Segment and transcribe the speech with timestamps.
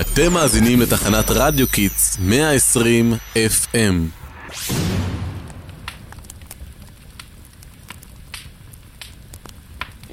[0.00, 3.94] אתם מאזינים לתחנת רדיו קיטס 120 FM.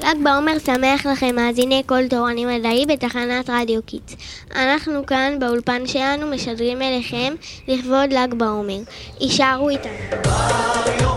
[0.04, 4.16] ל"ג בעומר שמח לכם, מאזיני קול תורני מדעי בתחנת רדיו קיטס.
[4.56, 7.34] אנחנו כאן באולפן שלנו משדרים אליכם
[7.68, 8.80] לכבוד ל"ג בעומר.
[9.20, 11.11] הישארו איתנו.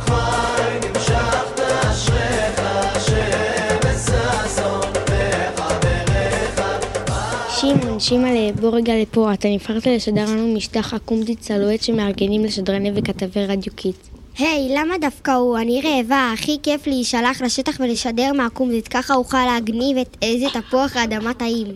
[7.60, 13.46] שמעון, שימא'לה, בוא רגע לפה, אתה נבחרת לשדר לנו משטח עקומתי צלואט שמארגנים לשדרני וכתבי
[13.46, 13.96] רדיו קיט.
[14.38, 15.58] היי, למה דווקא הוא?
[15.58, 21.34] אני רעבה, הכי כיף להישלח לשטח ולשדר מהקומזית, ככה אוכל להגניב את איזה תפוח אדמה
[21.34, 21.66] טעים.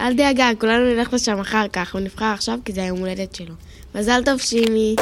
[0.00, 3.54] אל דאגה, כולנו נלך לשם אחר כך, הוא נבחר עכשיו כי זה היום הולדת שלו.
[3.94, 4.96] מזל טוב, שימי.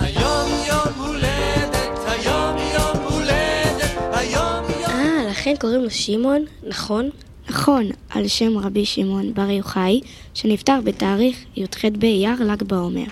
[0.00, 4.90] היום יום הולדת, היום יום הולדת, היום יום...
[4.90, 7.10] אה, לכן קוראים לו שמעון, נכון?
[7.50, 10.00] נכון, על שם רבי שמעון בר יוחאי,
[10.34, 13.04] שנפטר בתאריך י"ח באייר ל"ג בעומר.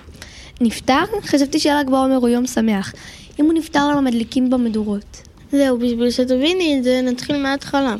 [0.61, 1.05] נפטר?
[1.23, 2.93] חשבתי של"ג בעומר הוא יום שמח.
[3.41, 5.23] אם הוא נפטר למה מדליקים במדורות?
[5.53, 7.97] זהו, בשביל שתביני את זה, נתחיל מההתחלה.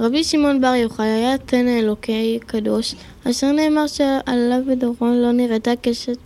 [0.00, 2.94] רבי שמעון בר יוחאי היה תן אלוקי קדוש,
[3.30, 6.16] אשר נאמר שעליו ודורו לא נראתה קשת.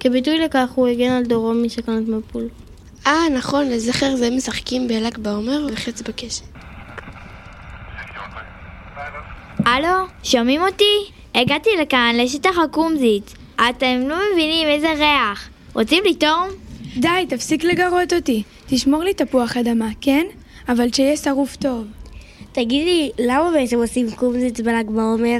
[0.00, 2.48] כביטוי לכך הוא הגן על דורו משכנת מבול.
[3.06, 6.42] אה, נכון, לזכר זה משחקים בל"ג בעומר וחץ בקשת.
[9.70, 11.10] הלו, שומעים אותי?
[11.34, 13.34] הגעתי לכאן לשטח הקומזית.
[13.70, 15.48] אתם לא מבינים איזה ריח.
[15.74, 16.48] רוצים לטעום?
[16.96, 18.42] די, תפסיק לגרות אותי.
[18.66, 20.26] תשמור לי תפוח אדמה, כן?
[20.68, 21.84] אבל שיהיה שרוף טוב.
[22.52, 25.38] תגידי, למה בעצם עושים קומזית בל"ג בעומר?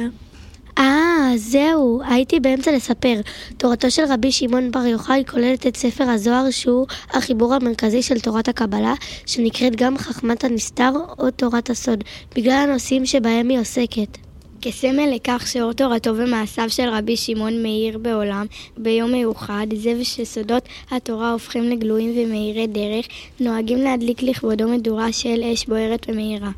[1.36, 3.20] זהו, הייתי באמצע לספר.
[3.56, 8.48] תורתו של רבי שמעון בר יוחאי כוללת את ספר הזוהר שהוא החיבור המרכזי של תורת
[8.48, 8.94] הקבלה,
[9.26, 12.04] שנקראת גם חכמת הנסתר או תורת הסוד,
[12.36, 14.29] בגלל הנושאים שבהם היא עוסקת.
[14.62, 21.32] כסמל לכך שאור תורתו ומעשיו של רבי שמעון מאיר בעולם ביום מיוחד, זה ושסודות התורה
[21.32, 23.06] הופכים לגלויים ומאירי דרך,
[23.40, 26.50] נוהגים להדליק לכבודו מדורה של אש בוערת ומאירה.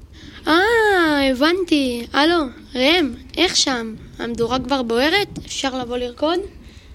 [0.47, 2.07] אה, הבנתי.
[2.13, 3.95] הלו, ראם, איך שם?
[4.19, 5.39] המדורה כבר בוערת?
[5.47, 6.39] אפשר לבוא לרקוד?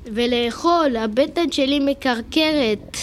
[0.05, 2.97] ולאכול, הבטן שלי מקרקרת.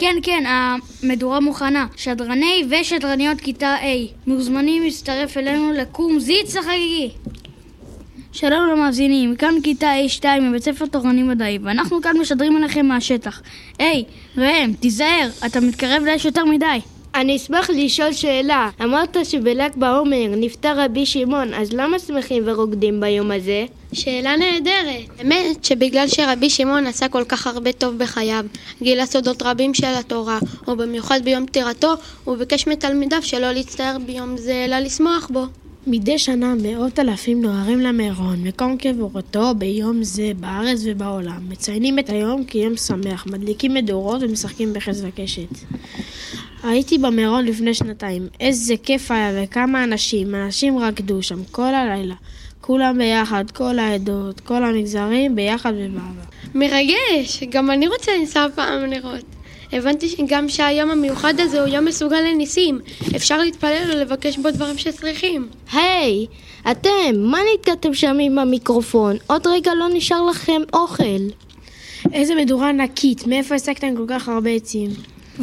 [0.00, 1.86] כן, כן, המדורה מוכנה.
[1.96, 7.10] שדרני ושדרניות כיתה A מוזמנים להצטרף אלינו לקום זיץ החגיגי.
[8.32, 13.42] שלום למאזינים, כאן כיתה A2 מבית ספר תורני מדעי, ואנחנו כאן משדרים עליכם מהשטח.
[13.78, 14.04] היי,
[14.36, 16.80] ראם, תיזהר, אתה מתקרב לאש יותר מדי.
[17.20, 18.70] אני אשמח לשאול שאלה.
[18.82, 23.64] אמרת שבל"ג בעומר נפטר רבי שמעון, אז למה שמחים ורוקדים ביום הזה?
[23.92, 25.18] שאלה נהדרת.
[25.18, 28.44] האמת שבגלל שרבי שמעון עשה כל כך הרבה טוב בחייו,
[28.82, 30.38] גילה סודות רבים של התורה,
[30.68, 31.94] ובמיוחד ביום פטירתו,
[32.24, 35.44] הוא ביקש מתלמידיו שלא להצטער ביום זה, אלא לשמוח בו.
[35.86, 41.48] מדי שנה מאות אלפים נוהרים למירון, מקום קבורתו ביום זה בארץ ובעולם.
[41.48, 45.48] מציינים את היום כיום שמח, מדליקים מדורות ומשחקים בחץ וקשת.
[46.62, 52.14] הייתי במירון לפני שנתיים, איזה כיף היה וכמה אנשים, אנשים רקדו שם כל הלילה.
[52.60, 56.22] כולם ביחד, כל העדות, כל המגזרים, ביחד ובאהבה.
[56.54, 57.42] מרגש!
[57.50, 59.24] גם אני רוצה לנסוע פעם לראות.
[59.72, 62.78] הבנתי גם שהיום המיוחד הזה הוא יום מסוגל לניסים.
[63.16, 65.48] אפשר להתפלל ולבקש בו דברים שצריכים.
[65.72, 69.16] היי, hey, אתם, מה נתקעתם שם עם המיקרופון?
[69.26, 71.28] עוד רגע לא נשאר לכם אוכל.
[72.12, 74.90] איזה מדורה ענקית, מאיפה הסקתם כל כך הרבה עצים?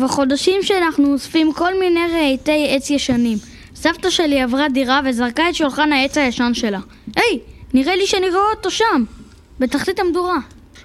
[0.01, 3.37] בחודשים שאנחנו אוספים כל מיני רהיטי עץ ישנים.
[3.75, 6.79] סבתא שלי עברה דירה וזרקה את שולחן העץ הישן שלה.
[7.15, 7.39] היי,
[7.73, 9.03] נראה לי שאני רואה אותו שם,
[9.59, 10.37] בתחתית המדורה.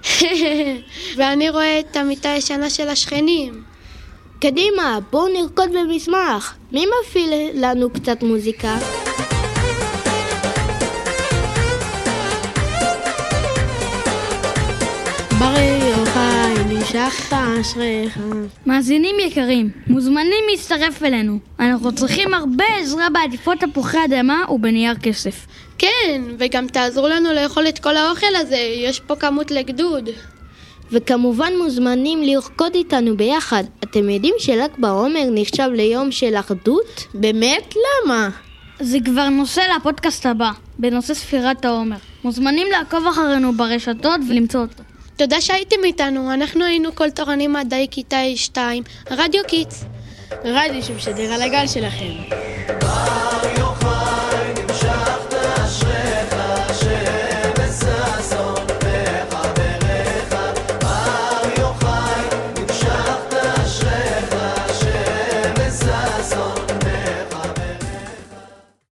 [1.17, 3.63] ואני רואה את המיטה הישנה של השכנים.
[4.39, 6.53] קדימה, בואו נרקוד במסמך.
[6.71, 8.77] מי מפעיל לנו קצת מוזיקה?
[15.39, 15.82] ברי
[16.95, 18.19] נמשכת אשריך.
[18.65, 21.39] מאזינים יקרים, מוזמנים להצטרף אלינו.
[21.59, 25.47] אנחנו צריכים הרבה עזרה בעדיפות תפוחי אדמה ובנייר כסף.
[25.77, 30.09] כן, וגם תעזרו לנו לאכול את כל האוכל הזה, יש פה כמות לגדוד.
[30.91, 33.63] וכמובן מוזמנים לרקוד איתנו ביחד.
[33.83, 37.03] אתם יודעים של"ג בעומר נחשב ליום של אחדות?
[37.13, 37.73] באמת?
[37.75, 38.29] למה?
[38.79, 41.97] זה כבר נושא לפודקאסט הבא, בנושא ספירת העומר.
[42.23, 44.83] מוזמנים לעקוב אחרינו ברשתות ולמצוא אותו.
[45.17, 49.85] תודה שהייתם איתנו, אנחנו היינו קול תורני מדעי כיתה 2, רדיו קיטס.
[50.43, 52.82] רדיו שמשדר על הגל שלכם.